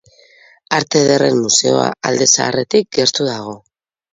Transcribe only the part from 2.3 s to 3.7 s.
zaharretik gertu dago.